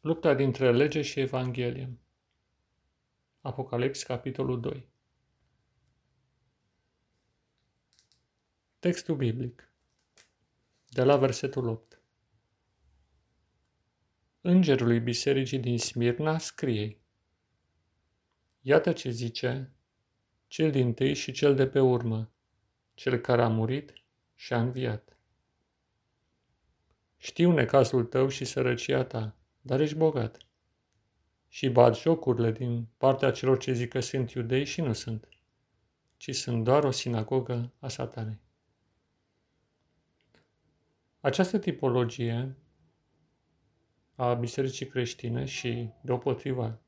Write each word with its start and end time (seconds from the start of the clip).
Lupta 0.00 0.34
dintre 0.34 0.72
lege 0.72 1.02
și 1.02 1.20
Evanghelie. 1.20 1.98
Apocalips, 3.40 4.02
capitolul 4.02 4.60
2. 4.60 4.88
Textul 8.78 9.16
biblic. 9.16 9.72
De 10.88 11.02
la 11.02 11.16
versetul 11.16 11.68
8. 11.68 12.00
Îngerului 14.40 15.00
bisericii 15.00 15.58
din 15.58 15.78
Smirna 15.78 16.38
scrie 16.38 16.98
Iată 18.60 18.92
ce 18.92 19.10
zice 19.10 19.72
cel 20.46 20.70
din 20.70 20.94
tâi 20.94 21.14
și 21.14 21.32
cel 21.32 21.54
de 21.54 21.66
pe 21.66 21.80
urmă, 21.80 22.30
cel 22.94 23.18
care 23.18 23.42
a 23.42 23.48
murit 23.48 23.92
și 24.34 24.52
a 24.52 24.60
înviat. 24.60 25.16
Știu 27.16 27.52
necazul 27.52 28.04
tău 28.04 28.28
și 28.28 28.44
sărăcia 28.44 29.04
ta, 29.04 29.37
dar 29.60 29.80
ești 29.80 29.96
bogat. 29.96 30.38
Și 31.48 31.68
bat 31.68 31.96
jocurile 31.96 32.52
din 32.52 32.86
partea 32.96 33.30
celor 33.30 33.58
ce 33.58 33.72
zic 33.72 33.88
că 33.88 34.00
sunt 34.00 34.30
iudei 34.30 34.64
și 34.64 34.80
nu 34.80 34.92
sunt, 34.92 35.28
ci 36.16 36.34
sunt 36.34 36.64
doar 36.64 36.84
o 36.84 36.90
sinagogă 36.90 37.72
a 37.78 37.88
satanei. 37.88 38.40
Această 41.20 41.58
tipologie 41.58 42.56
a 44.14 44.34
bisericii 44.34 44.86
creștine 44.86 45.44
și, 45.44 45.90
deopotriva, 46.02 46.80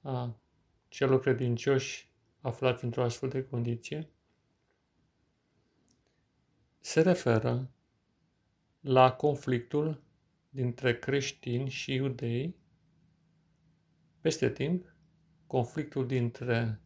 a 0.00 0.40
celor 0.88 1.20
credincioși 1.20 2.10
aflați 2.40 2.84
într-o 2.84 3.02
astfel 3.02 3.28
de 3.28 3.44
condiție, 3.44 4.08
se 6.80 7.00
referă 7.00 7.70
la 8.80 9.12
conflictul 9.12 10.02
dintre 10.50 10.98
creștini 10.98 11.68
și 11.68 11.92
iudei, 11.92 12.56
peste 14.20 14.50
timp, 14.50 14.94
conflictul 15.46 16.06
dintre 16.06 16.80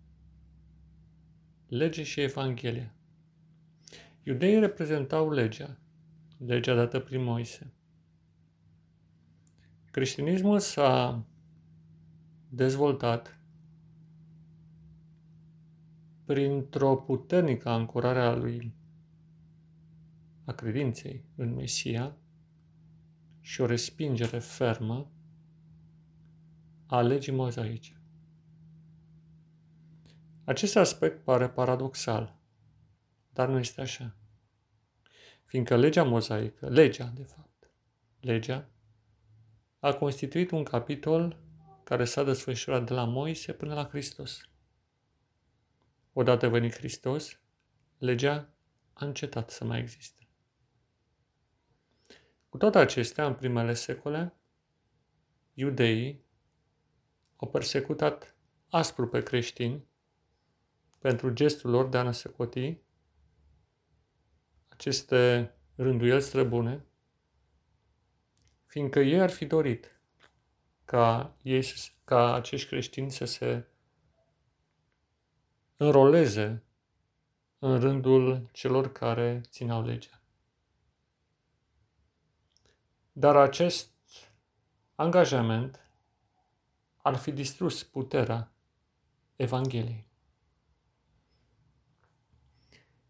lege 1.68 2.02
și 2.02 2.20
Evanghelie. 2.20 2.94
Iudeii 4.22 4.58
reprezentau 4.58 5.30
legea, 5.30 5.78
legea 6.38 6.74
dată 6.74 7.00
prin 7.00 7.22
Moise. 7.22 7.72
Creștinismul 9.90 10.58
s-a 10.58 11.24
dezvoltat 12.48 13.38
printr-o 16.24 16.96
puternică 16.96 17.68
ancorare 17.68 18.20
a 18.20 18.34
lui 18.34 18.74
a 20.44 20.52
credinței 20.52 21.24
în 21.34 21.54
Mesia 21.54 22.16
și 23.44 23.60
o 23.60 23.66
respingere 23.66 24.38
fermă 24.38 25.10
a 26.86 27.00
legii 27.00 27.32
mozaice. 27.32 28.00
Acest 30.44 30.76
aspect 30.76 31.24
pare 31.24 31.48
paradoxal, 31.48 32.38
dar 33.32 33.48
nu 33.48 33.58
este 33.58 33.80
așa. 33.80 34.16
Fiindcă 35.44 35.76
legea 35.76 36.02
mozaică, 36.02 36.68
legea 36.68 37.12
de 37.14 37.22
fapt, 37.22 37.70
legea, 38.20 38.68
a 39.78 39.92
constituit 39.92 40.50
un 40.50 40.62
capitol 40.62 41.40
care 41.82 42.04
s-a 42.04 42.24
desfășurat 42.24 42.86
de 42.86 42.94
la 42.94 43.04
Moise 43.04 43.52
până 43.52 43.74
la 43.74 43.88
Hristos. 43.88 44.48
Odată 46.12 46.48
venit 46.48 46.76
Hristos, 46.76 47.40
legea 47.98 48.54
a 48.92 49.06
încetat 49.06 49.50
să 49.50 49.64
mai 49.64 49.80
existe. 49.80 50.23
Cu 52.54 52.60
toate 52.60 52.78
acestea, 52.78 53.26
în 53.26 53.34
primele 53.34 53.74
secole, 53.74 54.34
iudeii 55.54 56.24
au 57.36 57.48
persecutat 57.48 58.36
aspru 58.70 59.08
pe 59.08 59.22
creștini 59.22 59.88
pentru 60.98 61.32
gestul 61.32 61.70
lor 61.70 61.88
de 61.88 61.98
a 61.98 62.02
năsăcoti 62.02 62.74
aceste 64.68 65.52
rânduieli 65.74 66.22
străbune, 66.22 66.86
fiindcă 68.66 69.00
ei 69.00 69.20
ar 69.20 69.30
fi 69.30 69.46
dorit 69.46 70.00
ca, 70.84 71.36
ei, 71.42 71.64
ca 72.04 72.34
acești 72.34 72.68
creștini 72.68 73.10
să 73.10 73.24
se 73.24 73.66
înroleze 75.76 76.62
în 77.58 77.80
rândul 77.80 78.48
celor 78.52 78.92
care 78.92 79.40
țineau 79.44 79.84
legea. 79.84 80.23
Dar 83.16 83.36
acest 83.36 83.90
angajament 84.94 85.80
ar 86.96 87.16
fi 87.16 87.32
distrus 87.32 87.82
puterea 87.82 88.52
Evangheliei. 89.36 90.06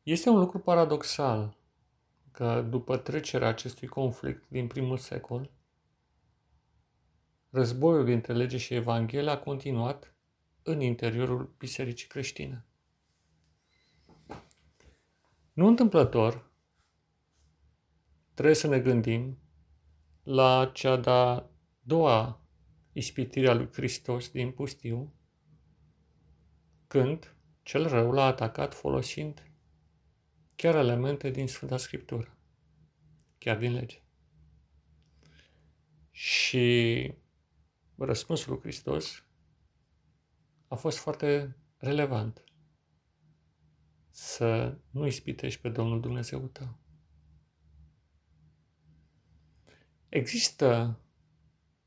Este 0.02 0.28
un 0.28 0.38
lucru 0.38 0.58
paradoxal 0.58 1.56
că 2.30 2.62
după 2.62 2.96
trecerea 2.96 3.48
acestui 3.48 3.88
conflict 3.88 4.48
din 4.48 4.66
primul 4.66 4.98
secol, 4.98 5.50
războiul 7.50 8.04
dintre 8.04 8.32
lege 8.32 8.56
și 8.56 8.74
Evanghelie 8.74 9.30
a 9.30 9.38
continuat 9.38 10.14
în 10.62 10.80
interiorul 10.80 11.54
bisericii 11.58 12.08
creștine. 12.08 12.66
Nu 15.52 15.66
întâmplător, 15.66 16.50
trebuie 18.34 18.54
să 18.54 18.66
ne 18.66 18.80
gândim 18.80 19.38
la 20.24 20.70
cea 20.72 20.96
de-a 20.96 21.50
doua 21.80 22.40
ispitire 22.92 23.48
a 23.48 23.54
lui 23.54 23.68
Hristos 23.72 24.30
din 24.30 24.50
pustiu, 24.50 25.14
când 26.86 27.36
cel 27.62 27.88
rău 27.88 28.12
l-a 28.12 28.24
atacat 28.24 28.74
folosind 28.74 29.48
chiar 30.56 30.74
elemente 30.74 31.30
din 31.30 31.48
Sfânta 31.48 31.76
Scriptură, 31.76 32.38
chiar 33.38 33.58
din 33.58 33.72
lege. 33.72 34.02
Și 36.10 37.14
răspunsul 37.96 38.52
lui 38.52 38.60
Hristos 38.60 39.24
a 40.68 40.74
fost 40.74 40.98
foarte 40.98 41.56
relevant. 41.76 42.44
Să 44.10 44.78
nu 44.90 45.06
ispitești 45.06 45.60
pe 45.60 45.68
Domnul 45.68 46.00
Dumnezeu 46.00 46.46
tău. 46.46 46.83
Există 50.14 50.98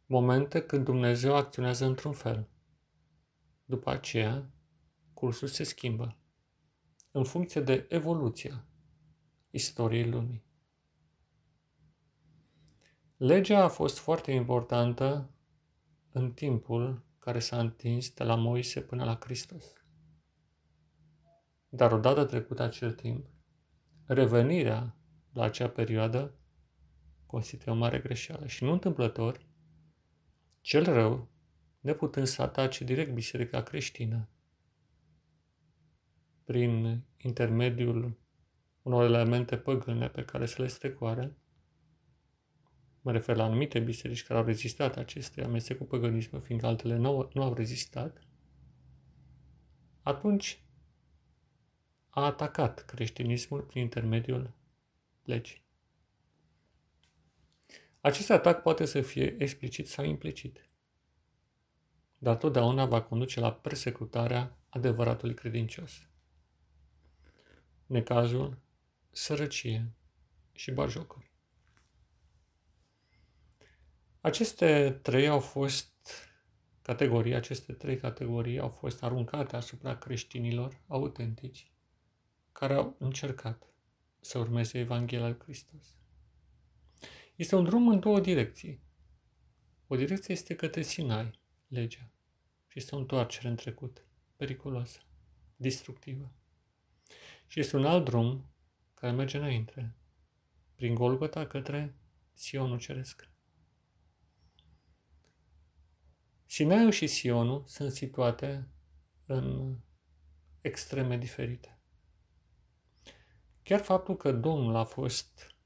momente 0.05 0.61
când 0.61 0.83
Dumnezeu 0.83 1.35
acționează 1.35 1.85
într-un 1.85 2.11
fel. 2.11 2.47
După 3.65 3.89
aceea, 3.89 4.49
cursul 5.13 5.47
se 5.47 5.63
schimbă 5.63 6.17
în 7.11 7.23
funcție 7.23 7.61
de 7.61 7.85
evoluția 7.89 8.65
istoriei 9.49 10.09
lumii. 10.09 10.43
Legea 13.17 13.63
a 13.63 13.67
fost 13.67 13.97
foarte 13.97 14.31
importantă 14.31 15.29
în 16.11 16.31
timpul 16.31 17.05
care 17.19 17.39
s-a 17.39 17.59
întins 17.59 18.13
de 18.13 18.23
la 18.23 18.35
Moise 18.35 18.81
până 18.81 19.03
la 19.03 19.17
Hristos. 19.19 19.65
Dar 21.69 21.91
odată 21.91 22.25
trecut 22.25 22.59
acel 22.59 22.93
timp, 22.93 23.25
revenirea 24.05 24.95
la 25.33 25.43
acea 25.43 25.69
perioadă 25.69 26.37
constituie 27.27 27.75
o 27.75 27.77
mare 27.77 27.99
greșeală. 27.99 28.47
Și 28.47 28.63
nu 28.63 28.71
întâmplător, 28.71 29.45
cel 30.61 30.83
rău, 30.83 31.27
neputând 31.79 32.27
să 32.27 32.41
atace 32.41 32.83
direct 32.83 33.13
biserica 33.13 33.63
creștină, 33.63 34.29
prin 36.43 37.01
intermediul 37.17 38.17
unor 38.81 39.03
elemente 39.03 39.57
păgâne 39.57 40.07
pe 40.09 40.23
care 40.25 40.45
se 40.45 40.61
le 40.61 40.67
strecoare, 40.67 41.37
mă 43.01 43.11
refer 43.11 43.35
la 43.35 43.43
anumite 43.43 43.79
biserici 43.79 44.23
care 44.23 44.39
au 44.39 44.45
rezistat 44.45 44.97
acestei 44.97 45.43
amestec 45.43 45.77
cu 45.77 45.83
păgânismul, 45.83 46.41
fiindcă 46.41 46.67
altele 46.67 46.95
nu, 46.95 47.29
nu 47.33 47.43
au 47.43 47.53
rezistat, 47.53 48.27
atunci 50.01 50.61
a 52.09 52.25
atacat 52.25 52.85
creștinismul 52.85 53.61
prin 53.61 53.81
intermediul 53.81 54.53
legii. 55.23 55.66
Acest 58.01 58.29
atac 58.29 58.61
poate 58.61 58.85
să 58.85 59.01
fie 59.01 59.35
explicit 59.39 59.87
sau 59.87 60.05
implicit, 60.05 60.69
dar 62.17 62.35
totdeauna 62.35 62.85
va 62.85 63.01
conduce 63.01 63.39
la 63.39 63.53
persecutarea 63.53 64.57
adevăratului 64.69 65.33
credincios. 65.33 66.07
Necazul, 67.85 68.57
sărăcie 69.11 69.91
și 70.51 70.71
bajocuri. 70.71 71.31
Aceste 74.21 74.99
trei 75.01 75.27
au 75.27 75.39
fost 75.39 75.91
categorii, 76.81 77.33
aceste 77.35 77.73
trei 77.73 77.97
categorii 77.97 78.59
au 78.59 78.69
fost 78.69 79.03
aruncate 79.03 79.55
asupra 79.55 79.97
creștinilor 79.97 80.81
autentici 80.87 81.71
care 82.51 82.73
au 82.73 82.95
încercat 82.99 83.63
să 84.19 84.37
urmeze 84.37 84.79
Evanghelia 84.79 85.27
lui 85.27 85.37
Hristos. 85.39 85.95
Este 87.37 87.55
un 87.55 87.63
drum 87.63 87.87
în 87.87 87.99
două 87.99 88.19
direcții. 88.19 88.81
O 89.87 89.95
direcție 89.95 90.33
este 90.33 90.55
către 90.55 90.81
Sinai, 90.81 91.39
legea, 91.67 92.11
și 92.67 92.79
este 92.79 92.95
o 92.95 92.97
întoarcere 92.97 93.47
în 93.47 93.55
trecut, 93.55 94.05
periculoasă, 94.35 94.99
destructivă. 95.55 96.31
Și 97.47 97.59
este 97.59 97.75
un 97.77 97.85
alt 97.85 98.05
drum 98.05 98.49
care 98.93 99.13
merge 99.13 99.37
înainte, 99.37 99.95
prin 100.75 100.93
Golgota 100.93 101.47
către 101.47 101.95
Sionul 102.33 102.79
Ceresc. 102.79 103.29
Sinaiul 106.45 106.91
și 106.91 107.07
Sionul 107.07 107.63
sunt 107.67 107.91
situate 107.91 108.67
în 109.25 109.77
extreme 110.61 111.17
diferite. 111.17 111.79
Chiar 113.63 113.79
faptul 113.79 114.15
că 114.15 114.31
Domnul 114.31 114.75
a 114.75 114.83
fost 114.83 115.56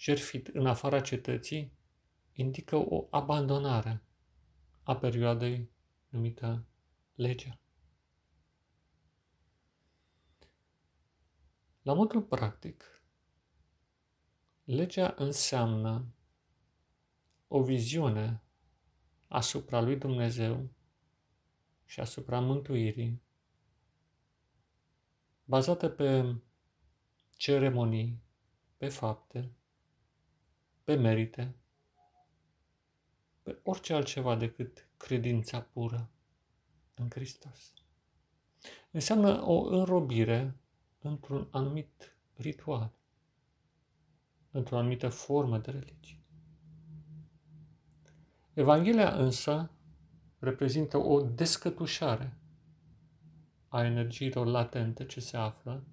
jertfit 0.00 0.46
în 0.46 0.66
afara 0.66 1.00
cetății 1.00 1.72
indică 2.32 2.76
o 2.76 3.06
abandonare 3.10 4.02
a 4.82 4.96
perioadei 4.96 5.70
numită 6.08 6.64
legea. 7.14 7.58
La 11.82 11.92
modul 11.92 12.22
practic, 12.22 13.02
legea 14.64 15.14
înseamnă 15.16 16.14
o 17.48 17.62
viziune 17.62 18.42
asupra 19.28 19.80
lui 19.80 19.96
Dumnezeu 19.96 20.70
și 21.84 22.00
asupra 22.00 22.40
mântuirii, 22.40 23.22
bazată 25.44 25.88
pe 25.88 26.36
ceremonii, 27.36 28.22
pe 28.76 28.88
fapte, 28.88 29.54
pe 30.90 30.96
merite, 30.96 31.54
pe 33.42 33.60
orice 33.62 33.94
altceva 33.94 34.36
decât 34.36 34.88
credința 34.96 35.60
pură 35.60 36.10
în 36.94 37.08
Hristos. 37.10 37.72
Înseamnă 38.90 39.42
o 39.42 39.64
înrobire 39.64 40.56
într-un 40.98 41.48
anumit 41.50 42.16
ritual, 42.36 42.92
într-o 44.50 44.76
anumită 44.76 45.08
formă 45.08 45.58
de 45.58 45.70
religie. 45.70 46.24
Evanghelia 48.52 49.14
însă 49.14 49.70
reprezintă 50.38 50.98
o 50.98 51.20
descătușare 51.20 52.38
a 53.68 53.84
energiilor 53.84 54.46
latente 54.46 55.06
ce 55.06 55.20
se 55.20 55.36
află 55.36 55.84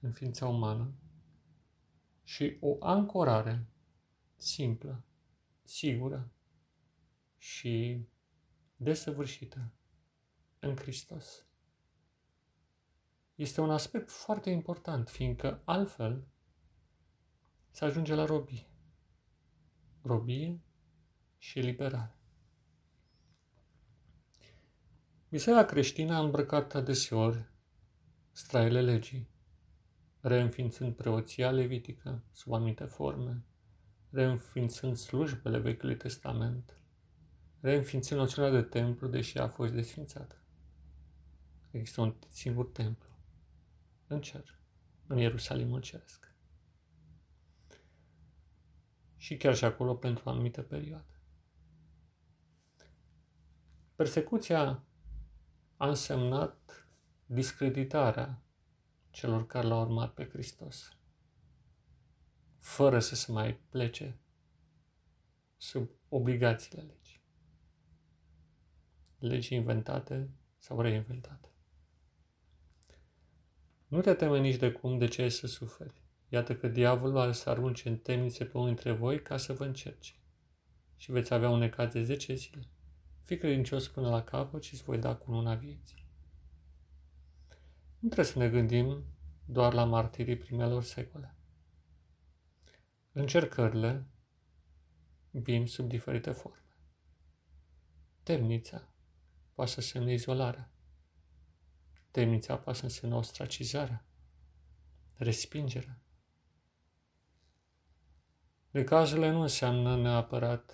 în 0.00 0.12
ființa 0.12 0.48
umană 0.48 0.92
și 2.22 2.56
o 2.60 2.76
ancorare 2.80 3.66
simplă, 4.36 5.04
sigură 5.62 6.30
și 7.38 8.06
desăvârșită 8.76 9.72
în 10.58 10.76
Hristos. 10.76 11.46
Este 13.34 13.60
un 13.60 13.70
aspect 13.70 14.10
foarte 14.10 14.50
important, 14.50 15.08
fiindcă 15.08 15.62
altfel 15.64 16.26
se 17.70 17.84
ajunge 17.84 18.14
la 18.14 18.24
robie. 18.24 18.70
Robie 20.02 20.60
și 21.38 21.58
liberare. 21.58 22.16
Biserica 25.28 25.64
creștină 25.64 26.14
a 26.14 26.18
îmbrăcat 26.18 26.74
adeseori 26.74 27.50
straile 28.32 28.80
legii, 28.80 29.28
reînființând 30.20 30.94
preoția 30.94 31.50
levitică 31.50 32.24
sub 32.32 32.52
anumite 32.52 32.84
forme, 32.84 33.44
reînființând 34.16 34.96
slujbele 34.96 35.58
Vechiului 35.58 35.96
Testament, 35.96 36.80
reînființând 37.60 38.20
noțiunea 38.20 38.50
de 38.50 38.62
templu, 38.62 39.08
deși 39.08 39.38
a 39.38 39.48
fost 39.48 39.72
desfințată. 39.72 40.36
Există 41.70 42.00
un 42.00 42.14
singur 42.28 42.66
templu, 42.66 43.08
în 44.06 44.20
cer, 44.20 44.58
în 45.06 45.18
Ierusalimul 45.18 45.80
Ceresc. 45.80 46.34
Și 49.16 49.36
chiar 49.36 49.54
și 49.54 49.64
acolo 49.64 49.94
pentru 49.94 50.22
o 50.26 50.30
anumită 50.30 50.62
perioadă. 50.62 51.20
Persecuția 53.94 54.84
a 55.76 55.88
însemnat 55.88 56.86
discreditarea 57.26 58.42
celor 59.10 59.46
care 59.46 59.66
l-au 59.66 59.80
urmat 59.80 60.14
pe 60.14 60.28
Hristos, 60.28 60.95
fără 62.66 62.98
să 62.98 63.14
se 63.14 63.32
mai 63.32 63.60
plece 63.68 64.18
sub 65.56 65.90
obligațiile 66.08 66.82
legii. 66.82 67.20
Legii 69.18 69.56
inventate 69.56 70.30
sau 70.58 70.80
reinventate. 70.80 71.48
Nu 73.86 74.00
te 74.00 74.14
teme 74.14 74.38
nici 74.38 74.56
de 74.56 74.72
cum 74.72 74.98
de 74.98 75.06
ce 75.06 75.28
să 75.28 75.46
suferi. 75.46 76.02
Iată 76.28 76.56
că 76.56 76.68
diavolul 76.68 77.18
are 77.18 77.32
să 77.32 77.50
arunce 77.50 77.88
în 77.88 77.96
temnițe 77.96 78.44
pe 78.44 78.56
unul 78.56 78.68
dintre 78.68 78.92
voi 78.92 79.22
ca 79.22 79.36
să 79.36 79.52
vă 79.52 79.64
încerce. 79.64 80.14
Și 80.96 81.12
veți 81.12 81.34
avea 81.34 81.48
un 81.48 81.58
necaz 81.58 81.92
de 81.92 82.02
10 82.02 82.34
zile. 82.34 82.68
Fii 83.22 83.38
credincios 83.38 83.88
până 83.88 84.08
la 84.08 84.22
capăt 84.22 84.62
și 84.62 84.74
îți 84.74 84.82
voi 84.82 84.98
da 84.98 85.14
cu 85.14 85.30
luna 85.30 85.54
vieții. 85.54 86.06
Nu 87.98 88.08
trebuie 88.08 88.32
să 88.32 88.38
ne 88.38 88.48
gândim 88.48 89.04
doar 89.44 89.72
la 89.72 89.84
martirii 89.84 90.36
primelor 90.36 90.82
secole. 90.82 91.35
Încercările 93.18 94.06
vin 95.30 95.66
sub 95.66 95.88
diferite 95.88 96.30
forme. 96.30 96.64
Temnița 98.22 98.88
poate 99.52 99.70
să 99.70 99.80
semne 99.80 100.12
izolarea. 100.12 100.70
Temnița 102.10 102.58
poate 102.58 102.78
să 102.78 102.84
însemne 102.84 103.14
ostracizarea, 103.14 104.04
respingerea. 105.14 106.00
Necazurile 108.70 109.30
nu 109.30 109.40
înseamnă 109.40 109.96
neapărat 109.96 110.72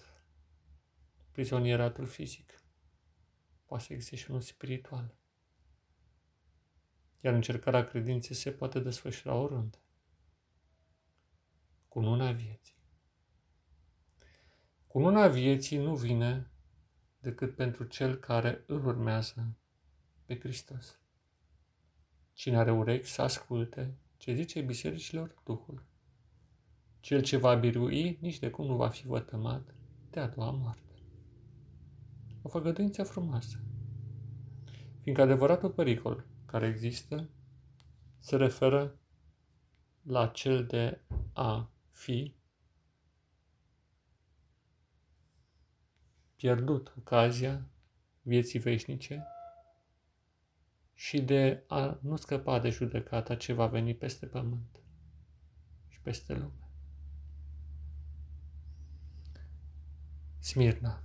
prizonieratul 1.33 2.07
fizic. 2.07 2.63
Poate 3.65 3.85
să 3.85 3.93
existe 3.93 4.17
și 4.17 4.31
unul 4.31 4.43
spiritual. 4.43 5.15
Iar 7.21 7.35
încercarea 7.35 7.87
credinței 7.87 8.37
se 8.37 8.51
poate 8.51 8.81
desfășura 8.81 9.35
oriunde. 9.35 9.82
Cununa 11.93 12.33
vieții. 12.33 12.75
Cununa 14.87 15.29
vieții 15.29 15.79
nu 15.79 15.95
vine 15.95 16.51
decât 17.19 17.55
pentru 17.55 17.85
cel 17.85 18.15
care 18.17 18.65
îl 18.67 18.87
urmează 18.87 19.57
pe 20.25 20.39
Hristos. 20.39 21.01
Cine 22.33 22.57
are 22.57 22.73
urechi 22.73 23.07
să 23.07 23.23
asculte 23.23 23.95
ce 24.17 24.35
zice 24.35 24.61
bisericilor 24.61 25.35
Duhul. 25.45 25.87
Cel 27.01 27.23
ce 27.23 27.37
va 27.37 27.55
birui 27.55 28.19
nici 28.21 28.39
de 28.39 28.51
cum 28.51 28.67
nu 28.67 28.77
va 28.77 28.89
fi 28.89 29.07
vătămat 29.07 29.75
de 30.11 30.21
a 30.21 30.29
doua 30.29 30.51
moarte 30.51 30.93
o 32.43 32.49
făgăduință 32.49 33.03
frumoasă. 33.03 33.59
Fiindcă 35.01 35.23
adevăratul 35.23 35.71
pericol 35.71 36.27
care 36.47 36.67
există 36.67 37.29
se 38.19 38.37
referă 38.37 38.99
la 40.03 40.27
cel 40.27 40.67
de 40.67 41.01
a 41.33 41.72
fi 42.03 42.35
pierdut 46.37 46.95
ocazia 46.99 47.69
vieții 48.23 48.59
veșnice 48.59 49.27
și 50.95 51.21
de 51.21 51.65
a 51.67 51.99
nu 52.01 52.17
scăpa 52.17 52.59
de 52.59 52.71
judecata 52.71 53.37
ce 53.37 53.53
va 53.53 53.67
veni 53.67 53.95
peste 53.95 54.27
pământ 54.27 54.81
și 55.89 56.01
peste 56.01 56.35
lume. 56.35 56.69
Smirna 60.39 61.03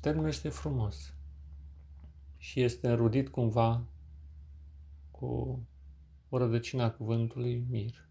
Termenul 0.00 0.28
este 0.28 0.48
frumos 0.48 1.14
și 2.36 2.60
este 2.60 2.88
înrudit 2.88 3.28
cumva 3.28 3.84
cu 5.10 5.62
o 6.28 6.38
rădăcină 6.38 6.82
a 6.82 6.90
cuvântului 6.90 7.64
mir. 7.68 8.10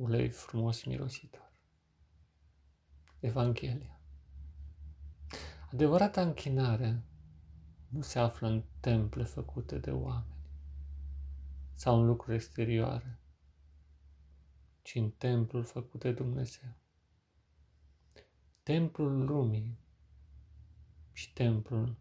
Ulei 0.00 0.30
frumos 0.30 0.84
mirositor. 0.84 1.52
Evanghelia. 3.18 4.00
Adevărata 5.72 6.22
închinare 6.22 7.04
nu 7.88 8.00
se 8.00 8.18
află 8.18 8.48
în 8.48 8.64
temple 8.80 9.24
făcute 9.24 9.78
de 9.78 9.90
oameni 9.90 10.48
sau 11.74 12.00
în 12.00 12.06
lucruri 12.06 12.34
exterioare, 12.34 13.20
ci 14.82 14.94
în 14.94 15.10
templul 15.10 15.64
făcut 15.64 16.00
de 16.00 16.12
Dumnezeu. 16.12 16.74
Templul 18.62 19.24
lumii 19.24 19.78
și 21.12 21.32
templul 21.32 21.96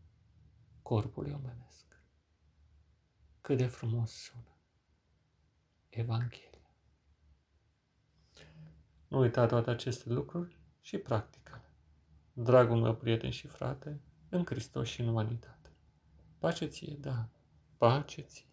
corpului 0.82 1.32
omenesc. 1.32 2.02
Cât 3.42 3.58
de 3.58 3.68
frumos 3.68 4.12
sună 4.12 4.58
Evanghelia. 5.90 6.49
Nu 9.10 9.20
uita 9.20 9.46
toate 9.46 9.70
aceste 9.70 10.10
lucruri 10.10 10.58
și 10.82 10.98
practică 10.98 11.62
Dragul 12.34 12.78
meu 12.78 12.96
prieten 12.96 13.30
și 13.30 13.48
frate, 13.48 14.02
în 14.30 14.46
Hristos 14.46 14.88
și 14.88 15.02
în 15.02 15.08
umanitate. 15.08 15.70
Pace 16.38 16.66
ție, 16.66 16.98
da, 17.00 17.30
pace 17.78 18.22
ție. 18.22 18.49